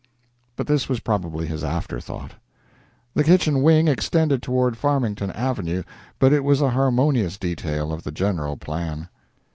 But 0.55 0.65
this 0.65 0.89
was 0.89 0.99
probably 0.99 1.45
his 1.45 1.63
afterthought. 1.63 2.31
The 3.13 3.23
kitchen 3.23 3.61
wing 3.61 3.87
extended 3.87 4.41
toward 4.41 4.75
Farmington 4.75 5.29
Avenue, 5.29 5.83
but 6.17 6.33
it 6.33 6.43
was 6.43 6.59
a 6.59 6.71
harmonious 6.71 7.37
detail 7.37 7.93
of 7.93 8.01
the 8.01 8.11
general 8.11 8.57
plan. 8.57 9.09